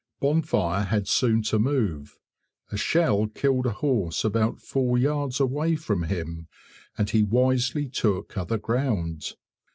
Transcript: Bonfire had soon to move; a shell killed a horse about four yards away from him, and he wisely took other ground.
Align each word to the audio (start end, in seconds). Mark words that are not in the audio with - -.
Bonfire 0.19 0.85
had 0.85 1.07
soon 1.07 1.43
to 1.43 1.59
move; 1.59 2.17
a 2.71 2.75
shell 2.75 3.27
killed 3.27 3.67
a 3.67 3.71
horse 3.71 4.23
about 4.25 4.59
four 4.59 4.97
yards 4.97 5.39
away 5.39 5.75
from 5.75 6.05
him, 6.05 6.47
and 6.97 7.11
he 7.11 7.21
wisely 7.21 7.87
took 7.87 8.35
other 8.35 8.57
ground. 8.57 9.35